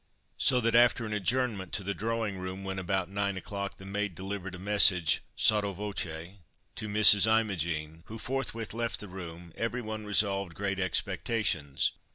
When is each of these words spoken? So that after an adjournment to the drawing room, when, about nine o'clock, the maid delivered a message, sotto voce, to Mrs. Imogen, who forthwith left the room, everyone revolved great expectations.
So 0.39 0.59
that 0.61 0.73
after 0.73 1.05
an 1.05 1.13
adjournment 1.13 1.71
to 1.73 1.83
the 1.83 1.93
drawing 1.93 2.39
room, 2.39 2.63
when, 2.63 2.79
about 2.79 3.07
nine 3.07 3.37
o'clock, 3.37 3.77
the 3.77 3.85
maid 3.85 4.15
delivered 4.15 4.55
a 4.55 4.57
message, 4.57 5.21
sotto 5.35 5.73
voce, 5.73 6.33
to 6.77 6.87
Mrs. 6.87 7.27
Imogen, 7.39 8.01
who 8.07 8.17
forthwith 8.17 8.73
left 8.73 8.99
the 8.99 9.07
room, 9.07 9.53
everyone 9.55 10.05
revolved 10.07 10.55
great 10.55 10.79
expectations. 10.79 11.91